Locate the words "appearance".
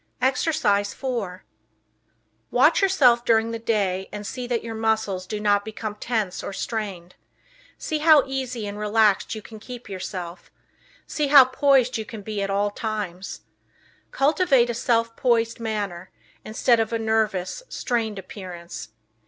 18.17-18.87